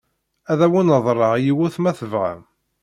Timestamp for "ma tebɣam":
1.79-2.41